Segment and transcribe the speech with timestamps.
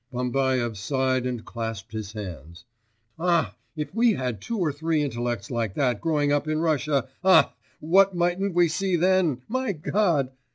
[0.11, 2.65] Bambaev sighed and clasped his hands.
[3.19, 7.53] 'Ah, if we had two or three intellects like that growing up in Russia, ah,
[7.79, 10.31] what mightn't we see then, my God!